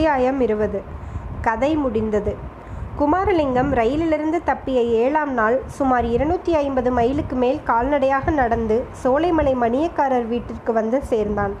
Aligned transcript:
அத்தியாயம் 0.00 0.40
இருபது. 0.40 0.82
கதை 1.40 1.76
முடிந்தது. 1.76 2.36
குமாரலிங்கம் 2.98 3.70
ரயிலிலிருந்து 3.70 4.42
தப்பிய 4.46 4.82
ஏழாம் 4.82 5.32
நாள் 5.32 5.60
சுமார் 5.66 6.04
இருநூற்றி 6.04 6.54
ஐம்பது 6.54 6.90
மைலுக்கு 6.90 7.36
மேல் 7.36 7.60
கால்நடையாக 7.62 8.30
நடந்து 8.30 8.84
சோலைமலை 9.04 9.54
மணியக்காரர் 9.60 10.26
வீட்டிற்கு 10.26 10.72
வந்து 10.72 11.02
சேர்ந்தான். 11.02 11.54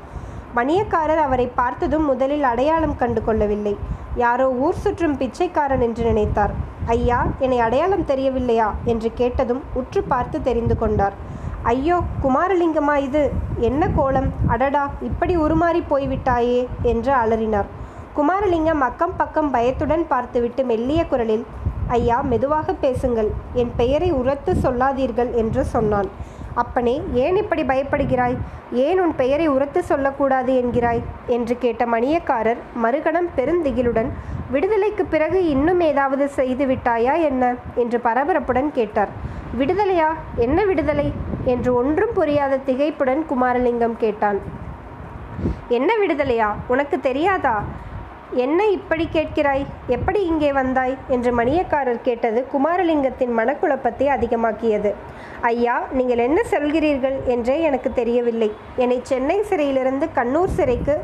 மணியக்காரர் 0.56 1.22
அவரை 1.24 1.46
பார்த்ததும் 1.46 2.04
முதலில் 2.04 2.42
அடையாளம் 2.42 2.96
கண்டு 2.96 3.24
கொள்ளவில்லை. 3.24 3.78
யாரோ 4.14 4.50
ஊர் 4.50 4.74
சுற்றும் 4.74 5.16
பிச்சைக்காரன் 5.16 5.80
என்று 5.80 6.04
நினைத்தார். 6.04 6.50
ஐயா 6.86 7.26
என்னை 7.38 7.58
அடையாளம் 7.58 8.04
தெரியவில்லையா? 8.04 8.74
என்று 8.84 9.12
கேட்டதும் 9.14 9.62
உற்று 9.72 10.02
பார்த்து 10.02 10.42
தெரிந்து 10.42 10.78
கொண்டார். 10.78 11.12
ஐயோ 11.62 12.00
குமாரலிங்கமா 12.22 12.96
இது? 12.96 13.30
என்ன 13.58 13.88
கோலம்? 13.88 14.32
அடடா 14.46 14.90
இப்படி 15.02 15.36
உருமாறி 15.36 15.82
போய்விட்டாயே 15.90 16.66
என்று 16.82 17.12
அலறினார். 17.12 17.78
குமாரலிங்கம் 18.16 18.80
அக்கம் 18.80 19.16
பக்கம் 19.16 19.50
பயத்துடன் 19.50 20.08
பார்த்துவிட்டு 20.08 20.64
மெல்லிய 20.64 21.06
குரலில் 21.06 21.46
ஐயா 21.86 22.20
மெதுவாக 22.20 22.72
பேசுங்கள். 22.72 23.30
என் 23.52 23.72
பெயரை 23.76 24.12
உரத்து 24.12 24.54
சொல்லாதீர்கள் 24.54 25.32
என்று 25.32 25.64
சொன்னான். 25.64 26.08
அப்பனே 26.54 27.02
ஏன் 27.12 27.36
இப்படி 27.36 27.62
பயப்படுகிறாய்? 27.62 28.36
ஏன் 28.72 29.00
உன் 29.00 29.14
பெயரை 29.16 29.46
உரத்து 29.46 29.82
சொல்லக்கூடாது 29.82 30.52
என்கிறாய்? 30.62 31.02
என்று 31.26 31.58
கேட்ட 31.58 31.84
மணியக்காரர் 31.84 32.56
மறுகணம் 32.82 33.28
பெருந்திகிலுடன் 33.36 34.10
விடுதலைக்கு 34.50 35.04
பிறகு 35.04 35.48
இன்னும் 35.48 35.80
ஏதாவது 35.80 36.28
செய்து 36.28 36.66
விட்டாயா 36.66 37.20
என்ன? 37.20 37.54
என்று 37.74 38.00
பரபரப்புடன் 38.04 38.70
கேட்டார். 38.72 39.08
விடுதலையா? 39.58 40.08
என்ன 40.36 40.64
விடுதலை? 40.64 41.12
என்று 41.44 41.74
ஒன்றும் 41.74 42.12
புரியாத 42.14 42.58
திகைப்புடன் 42.66 43.22
குமாரலிங்கம் 43.30 43.96
கேட்டான். 43.96 44.40
என்ன 45.68 45.92
விடுதலையா? 46.06 46.50
உனக்கு 46.66 47.00
தெரியாதா? 47.00 47.62
என்ன 48.32 48.66
இப்படி 48.66 49.08
கேட்கிறாய்? 49.12 49.66
எப்படி 49.86 50.24
இங்கே 50.24 50.52
வந்தாய்? 50.52 50.96
என்று 51.08 51.38
மணியக்காரர் 51.38 52.00
கேட்டது 52.02 52.46
குமாரலிங்கத்தின் 52.52 53.36
மனக்குழப்பத்தை 53.36 54.06
அதிகமாக்கியது. 54.06 54.94
ஐயா 55.40 55.82
நீங்கள் 55.92 56.18
என்ன 56.18 56.42
சொல்கிறீர்கள்? 56.50 57.24
என்றே 57.24 57.60
எனக்கு 57.60 57.92
தெரியவில்லை. 57.92 58.52
என்னை 58.76 59.00
சென்னை 59.02 59.42
சிறையிலிருந்து 59.42 60.08
கண்ணூர் 60.14 60.54
சிறைக்கு 60.56 61.00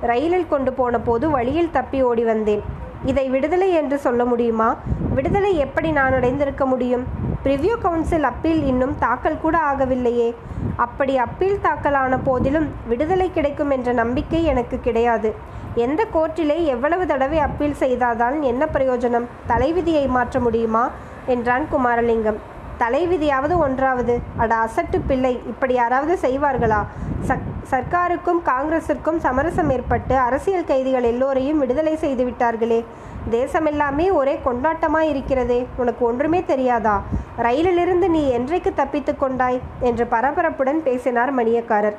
ரயிலில் 0.00 0.48
கொண்டு 0.48 0.72
போன 0.72 1.00
போது 1.00 1.30
வழியில் 1.30 1.70
தப்பி 1.70 2.02
ஓடி 2.02 2.24
வந்தேன். 2.24 2.62
இதை 3.04 3.28
விடுதலை 3.28 3.72
என்று 3.72 3.98
சொல்ல 3.98 4.24
முடியுமா? 4.24 4.76
விடுதலை 5.14 5.56
எப்படி 5.58 5.90
நான் 5.90 6.12
அடைந்திருக்க 6.12 6.66
முடியும்? 6.66 7.06
பிரிவ்யூ 7.44 7.74
கவுன்சில் 7.80 8.22
அப்பீல் 8.22 8.66
இன்னும் 8.66 8.94
தாக்கல் 8.98 9.38
கூட 9.38 9.58
ஆகவில்லையே. 9.58 10.34
அப்படி 10.76 11.16
அப்பீல் 11.16 11.58
தாக்கலான 11.62 12.18
போதிலும் 12.24 12.72
விடுதலை 12.86 13.30
கிடைக்கும் 13.32 13.70
என்ற 13.70 13.92
நம்பிக்கை 13.92 14.44
எனக்கு 14.44 14.80
கிடையாது. 14.80 15.34
எந்த 15.74 16.06
கோர்ட்டிலே 16.14 16.64
எவ்வளவு 16.64 17.06
தடவை 17.06 17.38
அப்பீல் 17.38 17.76
செய்தாதான் 17.80 18.40
என்ன 18.40 18.66
பிரயோஜனம்? 18.72 19.24
தலைவிதியை 19.46 20.06
மாற்ற 20.06 20.40
முடியுமா? 20.40 20.90
என்றான் 21.26 21.66
குமாரலிங்கம். 21.72 22.36
தலைவிதியாவது 22.78 23.56
ஒன்றாவது. 23.56 24.20
அட 24.36 24.54
அசட்டு 24.54 25.00
பிள்ளை. 25.06 25.40
இப்படி 25.46 25.74
யாராவது 25.74 26.18
செய்வார்களா? 26.28 26.84
சக் 27.20 27.52
சர்க்காருக்கும் 27.70 28.40
காங்கிரஸிற்கும் 28.44 29.16
சமரசம் 29.16 29.70
ஏற்பட்டு 29.70 30.16
அரசியல் 30.16 30.64
கைதிகள் 30.64 31.02
எல்லோரையும் 31.02 31.58
விடுதலை 31.58 31.96
செய்து 31.96 32.24
விட்டார்களே. 32.24 32.84
தேசமெல்லாமே 33.30 34.12
ஒரே 34.12 34.40
கொண்டாட்டமாய் 34.44 35.08
இருக்கிறதே. 35.08 35.66
உனக்கு 35.76 36.04
ஒன்றுமே 36.04 36.44
தெரியாதா? 36.44 37.02
ரயிலிலிருந்து 37.36 38.10
நீ 38.10 38.30
என்றைக்கு 38.30 38.74
தப்பித்து 38.74 39.16
கொண்டாய்? 39.16 39.60
என்று 39.80 40.06
பரபரப்புடன் 40.10 40.82
பேசினார் 40.82 41.34
மணியக்காரர். 41.34 41.94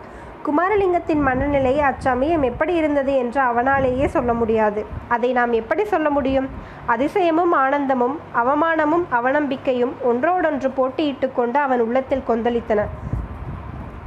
குமாரலிங்கத்தின் 0.45 1.21
மனநிலை 1.21 1.79
அச்சமயம் 1.79 2.41
எப்படி 2.41 2.73
இருந்தது 2.73 3.15
என்று 3.15 3.41
அவனாலேயே 3.41 4.05
சொல்ல 4.05 4.33
முடியாது. 4.33 4.85
அதை 5.07 5.31
நாம் 5.31 5.51
எப்படி 5.51 5.85
சொல்ல 5.85 6.09
முடியும்? 6.09 6.49
அதிசயமும் 6.87 7.51
ஆனந்தமும் 7.51 8.19
அவமானமும் 8.35 9.05
அவநம்பிக்கையும் 9.11 9.91
ஒன்றோடொன்று 10.01 10.69
போட்டியிட்டு 10.77 11.31
கொண்டு 11.31 11.59
அவன் 11.59 11.81
உள்ளத்தில் 11.81 12.23
கொந்தளித்தன. 12.27 12.81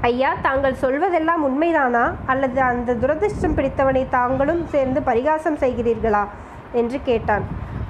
ஐயா 0.00 0.34
தாங்கள் 0.42 0.76
சொல்வதெல்லாம் 0.82 1.44
உண்மைதானா? 1.48 2.10
அல்லது 2.26 2.60
அந்த 2.60 2.94
துரதிர்ஷ்டம் 2.94 3.54
பிடித்தவனை 3.54 4.06
தாங்களும் 4.08 4.66
சேர்ந்து 4.66 5.02
பரிகாசம் 5.02 5.58
செய்கிறீர்களா? 5.58 6.26
என்று 6.72 7.00
கேட்டான். 7.04 7.42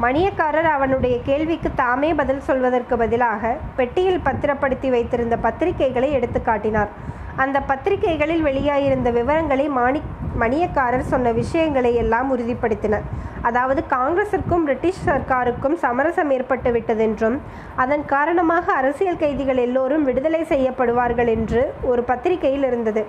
மணியக்காரர் 0.03 0.71
அவனுடைய 0.71 1.19
கேள்விக்கு 1.23 1.71
தாமே 1.75 2.15
பதில் 2.15 2.41
சொல்வதற்கு 2.41 2.97
பதிலாக 2.97 3.57
பெட்டியில் 3.77 4.21
பத்திரப்படுத்தி 4.21 4.91
வைத்திருந்த 4.91 5.37
பத்திரிகைகளை 5.43 6.11
எடுத்து 6.11 6.43
காட்டினார். 6.43 7.17
அந்த 7.43 7.59
பத்திரிகைகளில் 7.71 8.47
வெளியாயிருந்த 8.47 9.09
விவரங்களை 9.19 9.67
மாணி 9.79 10.01
மணியக்காரர் 10.43 11.11
சொன்ன 11.13 11.29
விஷயங்களை 11.39 11.93
எல்லாம் 12.03 12.29
உறுதிப்படுத்தின 12.35 13.01
அதாவது 13.49 13.81
காங்கிரசிற்கும் 13.95 14.65
பிரிட்டிஷ் 14.67 15.03
சர்க்காருக்கும் 15.07 15.77
சமரசம் 15.85 16.31
ஏற்பட்டு 16.37 16.71
விட்டதென்றும் 16.77 17.37
அதன் 17.83 18.05
காரணமாக 18.15 18.67
அரசியல் 18.81 19.21
கைதிகள் 19.23 19.61
எல்லோரும் 19.67 20.07
விடுதலை 20.09 20.43
செய்யப்படுவார்கள் 20.53 21.31
என்று 21.37 21.63
ஒரு 21.91 22.03
பத்திரிகையில் 22.11 22.67
இருந்தது. 22.71 23.05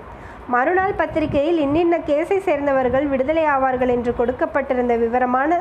மறுநாள் 0.47 0.99
பத்திரிகையில் 1.01 1.59
இன்னின்ன 1.65 1.95
கேஸை 2.09 2.37
சேர்ந்தவர்கள் 2.47 3.05
விடுதலை 3.07 3.43
ஆவார்கள் 3.55 3.93
என்று 3.95 4.13
கொடுக்கப்பட்டிருந்த 4.19 4.93
விவரமான 5.03 5.59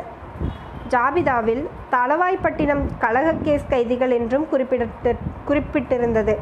ஜாபிதாவில் 0.95 1.65
தளவாய்ப்பட்டினம் 1.95 2.85
கழக 3.03 3.35
கேஸ் 3.47 3.71
கைதிகள் 3.73 4.15
என்றும் 4.19 4.47
குறிப்பிட்டு 4.53 5.13
குறிப்பிட்டிருந்தது. 5.49 6.37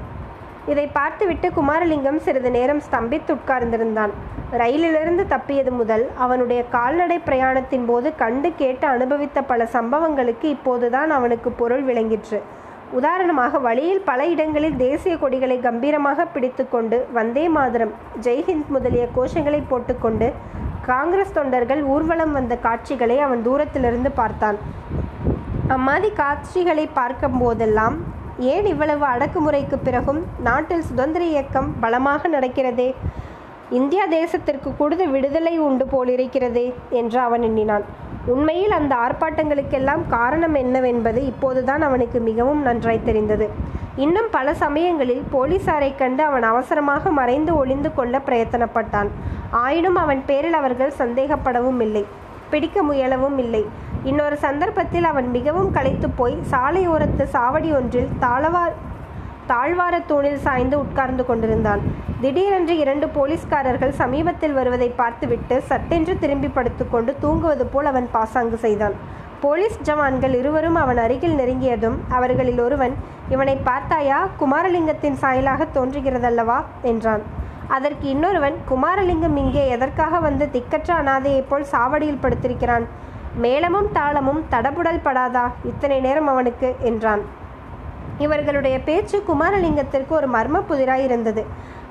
இதை 0.73 0.87
பார்த்துவிட்டு 0.99 1.49
குமாரலிங்கம் 1.57 2.21
சிறிது 2.25 2.51
நேரம் 2.57 2.83
ஸ்தம்பித்து 2.87 3.31
உட்கார்ந்திருந்தான். 3.37 4.13
ரயிலிலிருந்து 4.61 5.25
தப்பியது 5.33 5.73
முதல் 5.81 6.05
அவனுடைய 6.25 6.61
கால்நடை 6.75 7.19
பிரயாணத்தின் 7.29 7.87
போது 7.91 8.09
கண்டு 8.23 8.49
கேட்டு 8.61 8.87
அனுபவித்த 8.87 9.43
பல 9.51 9.67
சம்பவங்களுக்கு 9.77 10.47
இப்போதுதான் 10.57 11.11
அவனுக்கு 11.11 11.51
பொருள் 11.61 11.85
விளங்கிற்று. 11.89 12.41
உதாரணமாக 12.99 13.59
வழியில் 13.59 14.03
பல 14.11 14.21
இடங்களில் 14.33 14.77
தேசிய 14.77 15.15
கொடிகளை 15.19 15.57
கம்பீரமாக 15.61 16.27
பிடித்துக்கொண்டு 16.35 16.99
வந்தே 17.13 17.47
மாதரம் 17.57 17.95
ஜெய்ஹிந்த் 18.27 18.71
முதலிய 18.75 19.07
கோஷங்களை 19.17 19.61
போட்டுக்கொண்டு 19.71 20.29
காங்கிரஸ் 20.91 21.37
தொண்டர்கள் 21.39 21.83
ஊர்வலம் 21.95 22.33
வந்த 22.33 22.55
காட்சிகளை 22.67 23.17
அவன் 23.27 23.43
தூரத்திலிருந்து 23.43 24.11
பார்த்தான். 24.21 24.59
அம்மாதி 25.77 26.11
காட்சிகளை 26.23 26.85
பார்க்கும் 26.99 27.39
போதெல்லாம் 27.39 27.97
ஏன் 28.39 28.67
இவ்வளவு 28.67 29.07
அடக்குமுறைக்கு 29.07 29.77
பிறகும் 29.83 30.25
நாட்டில் 30.43 30.83
சுதந்திர 30.83 31.25
இயக்கம் 31.25 31.75
பலமாக 31.81 32.29
நடக்கிறதே? 32.29 32.95
இந்தியா 33.71 34.07
தேசத்திற்கு 34.07 34.77
கூடுதல் 34.77 35.09
விடுதலை 35.09 35.59
உண்டு 35.59 35.85
போலிருக்கிறதே 35.85 36.75
என்று 36.91 37.21
அவன் 37.21 37.43
எண்ணினான். 37.43 37.85
உண்மையில் 38.27 38.71
அந்த 38.71 38.97
ஆர்ப்பாட்டங்களுக்கெல்லாம் 38.97 40.03
காரணம் 40.09 40.55
என்னவென்பது 40.55 41.27
இப்போதுதான் 41.27 41.83
அவனுக்கு 41.83 42.21
மிகவும் 42.21 42.63
நன்றாய் 42.63 43.05
தெரிந்தது. 43.05 43.49
இன்னும் 43.97 44.27
பல 44.31 44.55
சமயங்களில் 44.55 45.25
போலீசாரை 45.33 45.97
கண்டு 45.97 46.23
அவன் 46.23 46.43
அவசரமாக 46.43 47.11
மறைந்து 47.11 47.57
ஒளிந்து 47.57 47.95
கொள்ள 47.95 48.21
பிரயத்தனப்பட்டான். 48.27 49.09
ஆயினும் 49.51 49.97
அவன் 49.97 50.23
பேரில் 50.27 50.53
அவர்கள் 50.53 50.93
சந்தேகப்படவும் 50.99 51.81
இல்லை. 51.81 52.05
பிடிக்க 52.51 52.83
முயலவும் 52.83 53.39
இல்லை. 53.39 53.67
இன்னொரு 54.07 54.37
சந்தர்ப்பத்தில் 54.37 55.05
அவன் 55.05 55.29
மிகவும் 55.31 55.71
களைத்து 55.71 56.11
போய் 56.11 56.37
சாலையோரத்து 56.51 57.25
சாவடி 57.33 57.71
ஒன்றில் 57.77 58.09
தாளவார் 58.19 58.75
தாழ்வாரத் 59.49 60.07
தூணில் 60.07 60.39
சாய்ந்து 60.39 60.77
உட்கார்ந்து 60.79 61.27
கொண்டிருந்தான். 61.27 61.81
திடீரென்று 62.21 62.75
இரண்டு 62.79 63.07
போலீஸ்காரர்கள் 63.09 63.93
சமீபத்தில் 63.93 64.53
வருவதை 64.53 64.89
பார்த்துவிட்டு 64.89 65.63
சட்டென்று 65.63 66.19
திரும்பி 66.19 66.49
படுத்துக்கொண்டு 66.49 67.17
தூங்குவது 67.21 67.67
போல் 67.67 67.85
அவன் 67.85 68.09
பாசாங்கு 68.13 68.57
செய்தான். 68.57 68.93
போலீஸ் 69.41 69.79
ஜவான்கள் 69.85 70.35
இருவரும் 70.35 70.75
அவன் 70.75 70.99
அருகில் 70.99 71.37
நெருங்கியதும் 71.37 71.97
அவர்களில் 72.09 72.61
ஒருவன் 72.61 72.95
இவனை 73.29 73.57
பார்த்தாயா? 73.65 74.29
குமாரலிங்கத்தின் 74.41 75.19
சாயலாக 75.23 75.67
தோன்றுகிறதல்லவா? 75.75 76.59
என்றான். 76.83 77.25
அதற்கு 77.69 78.09
இன்னொருவன் 78.09 78.55
குமாரலிங்கம் 78.71 79.37
இங்கே 79.37 79.69
எதற்காக 79.69 80.19
வந்து 80.19 80.49
திக்கற்ற 80.53 80.91
அனாதையைப் 81.03 81.49
போல் 81.49 81.67
சாவடியில் 81.73 82.23
படுத்திருக்கிறான்? 82.23 82.87
மேளமும் 83.45 83.89
தாளமும் 83.93 84.43
தடபுடல் 84.53 85.03
படாதா? 85.07 85.47
இத்தனை 85.71 85.97
நேரம் 86.01 86.29
அவனுக்கு 86.33 86.69
என்றான். 86.91 87.23
இவர்களுடைய 88.25 88.77
பேச்சு 88.81 89.17
குமாரலிங்கத்திற்கு 89.29 90.13
ஒரு 90.19 90.29
மர்ம 90.37 90.63
புதிராயிருந்தது 90.69 91.43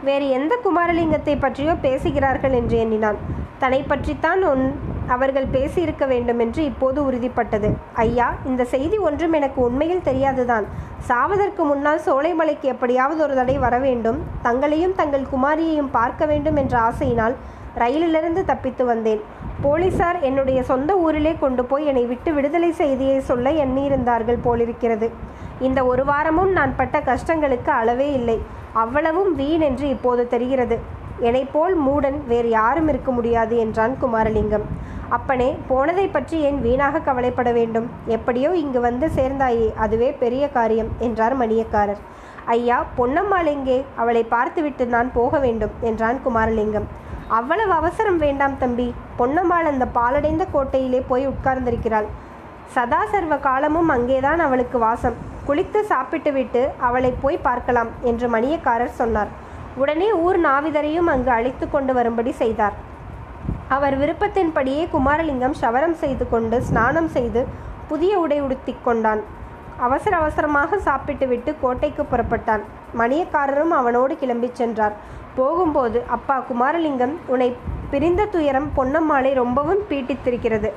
வேறு 0.07 0.25
எந்த 0.38 0.53
குமாரலிங்கத்தை 0.63 1.36
பற்றியோ 1.39 1.74
பேசுகிறார்கள் 1.86 2.56
என்று 2.59 2.77
எண்ணினான். 2.83 3.19
தன்னை 3.59 3.81
பற்றித்தான் 3.83 4.42
ஒன் 4.51 4.65
அவர்கள் 5.07 5.47
பேசியிருக்க 5.56 6.03
வேண்டும் 6.07 6.39
என்று 6.39 6.62
இப்போது 6.71 7.00
உறுதிப்பட்டது. 7.09 7.69
ஐயா 8.06 8.27
இந்த 8.45 8.63
செய்தி 8.74 8.97
ஒன்றும் 9.07 9.36
எனக்கு 9.39 9.59
உண்மையில் 9.68 10.06
தெரியாதுதான். 10.09 10.65
சாவதற்கு 11.09 11.63
முன்னால் 11.71 12.06
சோலைமலைக்கு 12.07 12.68
எப்படியாவது 12.74 13.21
ஒரு 13.27 13.36
தடை 13.36 13.57
வர 13.65 13.75
வேண்டும். 13.88 14.19
தங்களையும் 14.42 14.97
தங்கள் 15.01 15.31
குமாரியையும் 15.33 15.94
பார்க்க 16.00 16.25
வேண்டும் 16.25 16.56
என்ற 16.56 16.75
ஆசையினால் 16.89 17.36
ரயிலிலிருந்து 17.83 18.44
தப்பித்து 18.45 18.83
வந்தேன். 18.86 19.24
போலீசார் 19.65 20.17
என்னுடைய 20.27 20.59
சொந்த 20.69 20.91
ஊரிலே 21.03 21.31
கொண்டு 21.44 21.63
போய் 21.69 21.88
என்னை 21.91 22.03
விட்டு 22.09 22.29
விடுதலை 22.33 22.69
செய்தியை 22.79 23.19
சொல்ல 23.29 23.51
எண்ணியிருந்தார்கள் 23.63 24.44
போலிருக்கிறது. 24.45 25.07
இந்த 25.67 25.79
ஒரு 25.91 26.03
வாரமும் 26.09 26.51
நான் 26.57 26.73
பட்ட 26.79 26.97
கஷ்டங்களுக்கு 27.09 27.71
அளவே 27.79 28.07
இல்லை. 28.19 28.38
அவ்வளவும் 28.81 29.31
வீண் 29.39 29.63
என்று 29.69 29.85
இப்போது 29.95 30.23
தெரிகிறது. 30.33 30.77
என்னைப்போல் 31.27 31.75
மூடன் 31.85 32.17
வேறு 32.31 32.50
யாரும் 32.56 32.89
இருக்க 32.91 33.09
முடியாது 33.17 33.56
என்றான் 33.63 33.94
குமாரலிங்கம். 34.01 34.65
அப்பனே 35.17 35.50
போனதை 35.69 36.06
பற்றி 36.15 36.38
ஏன் 36.47 36.59
வீணாக 36.65 37.01
கவலைப்பட 37.07 37.50
வேண்டும்? 37.59 37.88
எப்படியோ 38.15 38.51
இங்கு 38.63 38.79
வந்து 38.88 39.07
சேர்ந்தாயே 39.18 39.68
அதுவே 39.85 40.09
பெரிய 40.23 40.45
காரியம் 40.57 40.91
என்றார் 41.07 41.35
மணியக்காரர். 41.41 42.01
ஐயா 42.56 42.77
பொன்னம்மாள் 42.97 43.50
எங்கே? 43.56 43.79
அவளை 44.01 44.23
பார்த்துவிட்டு 44.35 44.85
நான் 44.95 45.09
போக 45.19 45.39
வேண்டும் 45.45 45.75
என்றான் 45.89 46.19
குமாரலிங்கம். 46.25 46.88
அவ்வளவு 47.27 47.72
அவசரம் 47.72 48.18
வேண்டாம் 48.18 48.57
தம்பி. 48.57 48.94
பொன்னம்மாள் 49.19 49.69
அந்த 49.69 49.86
பாலடைந்த 49.86 50.45
கோட்டையிலே 50.51 51.04
போய் 51.07 51.27
உட்கார்ந்திருக்கிறாள். 51.27 52.06
சதா 52.66 53.06
சர்வ 53.06 53.38
காலமும் 53.38 53.89
அங்கேதான் 53.89 54.39
அவளுக்கு 54.39 54.80
வாசம். 54.80 55.13
குளித்து 55.48 55.81
சாப்பிட்டுவிட்டு 55.81 56.72
அவளை 56.80 57.13
போய் 57.22 57.38
பார்க்கலாம் 57.38 57.88
என்று 58.01 58.30
மணியக்காரர் 58.30 59.00
சொன்னார். 59.01 59.27
உடனே 59.75 60.13
ஊர் 60.13 60.39
நாவிதரையும் 60.39 61.10
அங்கு 61.13 61.31
அழைத்து 61.31 61.69
கொண்டு 61.69 61.94
வரும்படி 61.94 62.31
செய்தார். 62.31 62.74
அவர் 63.68 64.00
விருப்பத்தின்படியே 64.00 64.88
குமாரலிங்கம் 64.94 65.51
சவரம் 65.51 65.94
செய்து 65.94 66.30
கொண்டு 66.30 66.62
ஸ்நானம் 66.62 67.07
செய்து 67.07 67.48
புதிய 67.88 68.19
உடை 68.19 68.42
உடுத்திக் 68.42 68.83
கொண்டான். 68.83 69.21
அவசர 69.77 70.18
அவசரமாக 70.18 70.77
சாப்பிட்டுவிட்டு 70.77 71.56
கோட்டைக்கு 71.62 72.04
புறப்பட்டான். 72.04 72.62
மணியக்காரரும் 72.98 73.69
அவனோடு 73.69 74.18
கிளம்பிச் 74.22 74.51
சென்றார். 74.51 74.94
போகும்போது 75.36 76.04
அப்பா 76.07 76.44
குமாரலிங்கம் 76.50 77.16
உன்னை 77.25 77.56
பிரிந்த 77.89 78.25
துயரம் 78.25 78.69
பொன்னம்மாளை 78.77 79.33
ரொம்பவும் 79.33 79.81
பீட்டித்திருக்கிறது. 79.89 80.72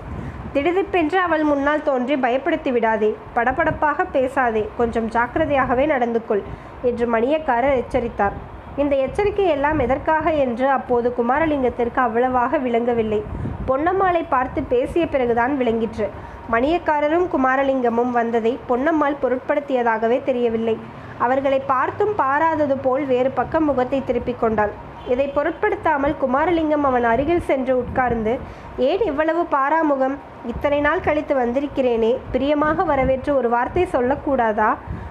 திடுதிப்பென்று 0.53 1.19
அவள் 1.19 1.43
முன்னால் 1.43 1.83
தோன்றி 1.83 2.15
பயப்படுத்தி 2.15 2.73
விடாதே. 2.73 3.17
படபடப்பாக 3.37 4.07
பேசாதே. 4.13 4.69
கொஞ்சம் 4.77 5.09
ஜாக்கிரதையாகவே 5.09 5.87
நடந்து 5.87 6.27
கொள் 6.27 6.43
என்று 6.83 7.07
மணியக்காரர் 7.13 7.75
எச்சரித்தார். 7.75 8.33
இந்த 8.77 8.97
எச்சரிக்கை 8.97 9.45
எல்லாம் 9.45 9.79
எதற்காக 9.79 10.33
என்று 10.33 10.69
அப்போது 10.69 11.15
குமாரலிங்கத்திற்கு 11.19 11.97
அவ்வளவாக 11.97 12.59
விளங்கவில்லை. 12.59 13.25
பொன்னம்மாளை 13.69 14.25
பார்த்து 14.29 14.63
பேசிய 14.63 15.09
பிறகுதான் 15.09 15.57
விளங்கிற்று. 15.59 16.09
மணியக்காரரும் 16.53 17.27
குமாரலிங்கமும் 17.33 18.11
வந்ததை 18.11 18.59
பொன்னம்மாள் 18.69 19.17
பொருட்படுத்தியதாகவே 19.23 20.19
தெரியவில்லை. 20.23 20.77
அவர்களை 21.19 21.59
பார்த்தும் 21.67 22.15
பாராதது 22.19 22.77
போல் 22.83 23.05
வேறு 23.05 23.31
பக்கம் 23.31 23.65
முகத்தை 23.65 24.05
திருப்பிக் 24.05 24.41
கொண்டாள். 24.41 24.73
இதை 25.09 25.27
பொருட்படுத்தாமல் 25.29 26.15
குமாரலிங்கம் 26.21 26.87
அவன் 26.89 27.05
அருகில் 27.05 27.45
சென்று 27.45 27.75
உட்கார்ந்து 27.77 28.39
ஏன் 28.77 29.03
இவ்வளவு 29.03 29.43
பாராமுகம்? 29.51 30.17
இத்தனை 30.47 30.81
நாள் 30.81 31.01
கழித்து 31.01 31.35
வந்திருக்கிறேனே 31.35 32.17
பிரியமாக 32.31 32.85
வரவேற்று 32.85 33.37
ஒரு 33.37 33.49
வார்த்தை 33.49 33.87
சொல்லக்கூடாதா? 33.93 34.71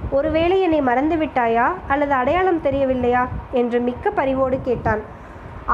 ஒருவேளை 0.10 0.62
என்னை 0.62 0.82
மறந்துவிட்டாயா? 0.82 1.68
அல்லது 1.88 2.14
அடையாளம் 2.14 2.62
தெரியவில்லையா? 2.62 3.28
என்று 3.52 3.80
மிக்க 3.80 4.10
பரிவோடு 4.10 4.60
கேட்டான். 4.64 5.02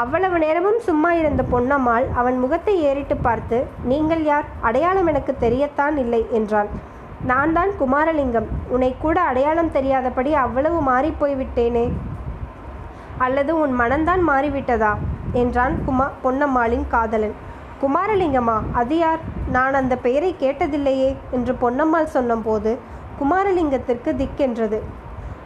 அவ்வளவு 0.02 0.38
நேரமும் 0.40 0.78
சும்மா 0.86 1.10
இருந்த 1.14 1.42
பொன்னம்மாள் 1.52 2.06
அவன் 2.20 2.38
முகத்தை 2.40 2.74
ஏறிட்டு 2.90 3.16
பார்த்து 3.18 3.58
நீங்கள் 3.92 4.24
யார்? 4.24 4.46
அடையாளம் 4.62 5.10
எனக்கு 5.12 5.34
தெரியத்தான் 5.40 5.98
இல்லை 6.04 6.22
என்றாள். 6.32 6.70
நான் 7.32 7.54
தான் 7.54 7.72
குமாரலிங்கம். 7.82 8.48
உன்னை 8.70 8.90
கூட 9.04 9.18
அடையாளம் 9.22 9.72
தெரியாதபடி 9.72 10.34
அவ்வளவு 10.34 10.80
மாறிப்போய் 10.90 11.36
விட்டேனே 11.42 11.86
அல்லது 13.18 13.52
உன் 13.60 13.76
மனம்தான் 13.82 14.24
மாறிவிட்டதா? 14.30 14.94
என்றான் 15.42 15.76
குமா 15.86 16.08
பொன்னம்மாளின் 16.24 16.88
காதலன். 16.88 17.36
குமாரலிங்கமா 17.84 18.58
அது 18.82 18.98
யார்? 18.98 19.22
நான் 19.52 19.74
அந்த 19.74 19.96
பெயரை 19.96 20.36
கேட்டதில்லையே 20.40 21.16
என்று 21.32 21.56
பொன்னம்மாள் 21.62 22.14
சொன்னபோது 22.18 22.74
குமாரலிங்கத்திற்கு 23.20 24.12
திக்கென்றது. 24.22 24.80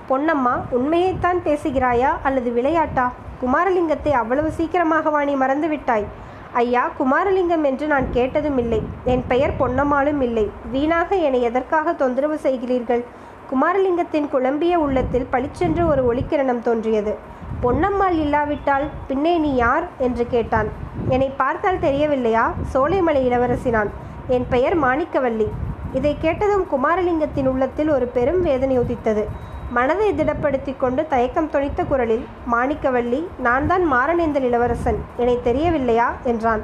பொன்னம்மா 0.10 0.54
உண்மையைத்தான் 0.72 1.40
பேசுகிறாயா 1.46 2.12
அல்லது 2.24 2.52
விளையாட்டா? 2.52 3.12
குமாரலிங்கத்தை 3.42 4.12
அவ்வளவு 4.12 4.52
சீக்கிரமாகவா 4.58 5.24
நீ 5.24 5.36
மறந்துவிட்டாய். 5.36 6.06
ஐயா 6.54 6.90
குமாரலிங்கம் 7.00 7.64
என்று 7.64 7.88
நான் 7.88 8.08
கேட்டதும் 8.12 8.58
இல்லை. 8.58 8.84
என் 9.04 9.24
பெயர் 9.28 9.54
பொன்னம்மாளும் 9.60 10.22
இல்லை. 10.22 10.52
வீணாக 10.72 11.16
என்னை 11.16 11.42
எதற்காக 11.42 11.94
தொந்தரவு 11.94 12.40
செய்கிறீர்கள்? 12.44 13.04
குமாரலிங்கத்தின் 13.52 14.30
குழம்பிய 14.30 14.80
உள்ளத்தில் 14.80 15.28
பளிச்சென்று 15.30 15.88
ஒரு 15.88 16.02
ஒளிக்கிரணம் 16.14 16.62
தோன்றியது. 16.62 17.18
பொன்னம்மாள் 17.64 18.18
இல்லாவிட்டால் 18.18 18.86
பின்னே 19.08 19.38
நீ 19.38 19.56
யார்? 19.56 19.88
என்று 19.98 20.28
கேட்டான். 20.28 20.68
என்னை 21.10 21.34
பார்த்தால் 21.38 21.80
தெரியவில்லையா? 21.80 22.54
சோலைமலை 22.74 23.24
இளவரசி 23.26 23.70
நான் 23.70 23.92
என் 24.28 24.46
பெயர் 24.50 24.80
மாணிக்கவல்லி. 24.80 25.48
இதை 25.94 26.18
கேட்டதும் 26.20 26.68
குமாரலிங்கத்தின் 26.72 27.48
உள்ளத்தில் 27.48 27.90
ஒரு 27.90 28.08
பெரும் 28.08 28.42
வேதனை 28.42 28.78
உதித்தது. 28.80 29.46
மனதை 29.72 30.14
திடப்படுத்தி 30.14 30.78
கொண்டு 30.78 31.08
தயக்கம் 31.08 31.50
தொனித்த 31.50 31.88
குரலில் 31.88 32.26
மாணிக்கவல்லி 32.52 33.24
நான் 33.38 33.68
தான் 33.68 33.94
மாரணேந்தல் 33.94 34.42
இளவரசன். 34.42 35.00
என்னை 35.18 35.40
தெரியவில்லையா? 35.44 36.16
என்றான். 36.24 36.62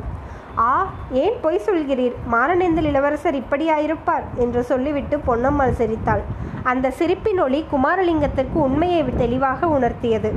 ஆ 0.58 0.94
ஏன் 1.12 1.34
பொய் 1.42 1.62
சொல்கிறீர்? 1.66 2.14
மாரணேந்தல் 2.32 2.84
இளவரசர் 2.84 3.36
இப்படியாயிருப்பார் 3.36 4.24
என்று 4.36 4.64
சொல்லிவிட்டு 4.64 5.18
பொன்னம்மாள் 5.18 5.72
சிரித்தாள். 5.72 6.22
அந்த 6.64 6.92
சிரிப்பின் 6.92 7.40
ஒளி 7.40 7.66
குமாரலிங்கத்திற்கு 7.72 8.54
உண்மையை 8.54 9.06
தெளிவாக 9.18 9.66
உணர்த்தியது. 9.66 10.32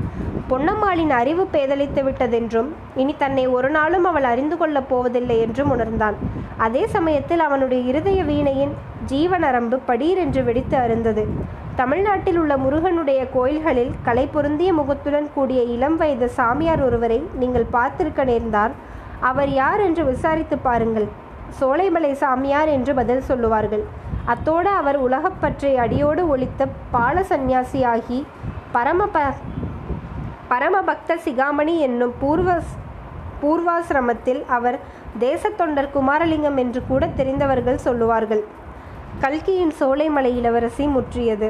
பொன்னம்மாளின் 0.51 1.11
அறிவு 1.11 1.49
பேதலித்து 1.53 2.03
விட்டதென்றும் 2.03 2.67
இனி 2.95 3.15
தன்னை 3.19 3.47
ஒரு 3.47 3.71
நாளும் 3.71 4.05
அவள் 4.05 4.25
அறிந்து 4.25 4.57
கொள்ளப் 4.57 4.89
போவதில்லை 4.89 5.41
என்றும் 5.41 5.71
உணர்ந்தான். 5.71 6.15
அதே 6.57 6.87
சமயத்தில் 6.87 7.39
அவனுடைய 7.39 7.83
இருதய 7.83 8.25
வீணையின் 8.25 8.75
ஜீவநரம்பு 9.09 9.79
படீரென்று 9.87 10.45
வெடித்து 10.45 10.77
அருந்தது. 10.77 11.55
தமிழ்நாட்டில் 11.79 12.39
உள்ள 12.41 12.53
முருகனுடைய 12.63 13.21
கோயில்களில் 13.35 13.91
கலை 14.07 14.23
பொருந்திய 14.35 14.71
முகத்துடன் 14.79 15.27
கூடிய 15.35 15.61
இளம் 15.75 15.97
வயது 16.01 16.27
சாமியார் 16.37 16.83
ஒருவரை 16.87 17.19
நீங்கள் 17.41 17.67
பார்த்திருக்க 17.75 18.25
நேர்ந்தால் 18.31 18.75
அவர் 19.31 19.51
யார் 19.61 19.81
என்று 19.87 20.03
விசாரித்து 20.11 20.57
பாருங்கள். 20.67 21.09
சோலைமலை 21.59 22.13
சாமியார் 22.23 22.71
என்று 22.77 22.93
பதில் 23.01 23.23
சொல்லுவார்கள். 23.29 23.85
அத்தோடு 24.33 24.71
அவர் 24.81 24.99
உலகப்பற்றை 25.07 25.73
அடியோடு 25.85 26.23
ஒழித்த 26.33 26.63
பால 26.95 27.25
சந்நியாசியாகி 27.31 28.21
பரம 28.77 29.03
ப 29.15 29.29
பரமபக்த 30.51 31.13
சிகாமணி 31.27 31.75
என்னும் 31.87 32.15
பூர்வ 32.21 32.51
பூர்வாசிரமத்தில் 33.41 34.43
அவர் 34.57 34.77
தேசத்தொண்டர் 35.25 35.95
குமாரலிங்கம் 35.97 36.61
என்று 36.63 36.81
கூட 36.91 37.07
தெரிந்தவர்கள் 37.19 37.85
சொல்லுவார்கள். 37.87 38.43
கல்கியின் 39.21 39.73
சோலைமலை 39.81 40.37
இளவரசி 40.37 40.87
முற்றியது. 40.87 41.49